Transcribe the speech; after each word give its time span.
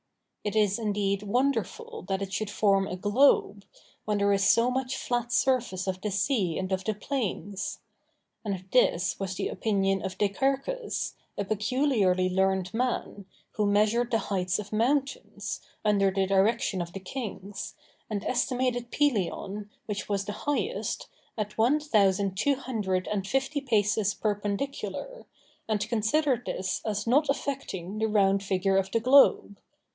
It 0.43 0.55
is 0.55 0.79
indeed 0.79 1.21
wonderful 1.21 2.01
that 2.07 2.23
it 2.23 2.33
should 2.33 2.49
form 2.49 2.87
a 2.87 2.95
globe, 2.95 3.63
when 4.05 4.17
there 4.17 4.33
is 4.33 4.43
so 4.49 4.71
much 4.71 4.97
flat 4.97 5.31
surface 5.31 5.85
of 5.85 6.01
the 6.01 6.09
sea 6.09 6.57
and 6.57 6.71
of 6.71 6.83
the 6.83 6.95
plains. 6.95 7.77
And 8.43 8.65
this 8.71 9.19
was 9.19 9.35
the 9.35 9.47
opinion 9.49 10.01
of 10.01 10.17
Dicæarchus, 10.17 11.13
a 11.37 11.45
peculiarly 11.45 12.27
learned 12.27 12.73
man, 12.73 13.27
who 13.51 13.67
measured 13.67 14.09
the 14.09 14.17
heights 14.33 14.57
of 14.57 14.73
mountains, 14.73 15.61
under 15.85 16.09
the 16.09 16.25
direction 16.25 16.81
of 16.81 16.93
the 16.93 16.99
kings, 16.99 17.75
and 18.09 18.23
estimated 18.25 18.89
Pelion, 18.89 19.69
which 19.85 20.09
was 20.09 20.25
the 20.25 20.33
highest, 20.49 21.07
at 21.37 21.59
one 21.59 21.79
thousand 21.79 22.35
two 22.35 22.55
hundred 22.55 23.07
and 23.07 23.27
fifty 23.27 23.61
paces 23.61 24.15
perpendicular, 24.15 25.27
and 25.69 25.87
considered 25.87 26.47
this 26.47 26.81
as 26.83 27.05
not 27.05 27.29
affecting 27.29 27.99
the 27.99 28.07
round 28.07 28.41
figure 28.41 28.77
of 28.77 28.89
the 28.89 28.99
globe. 28.99 29.59